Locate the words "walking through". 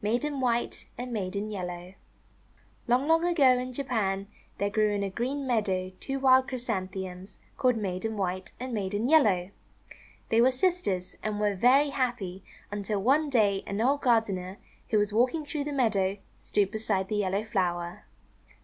15.12-15.64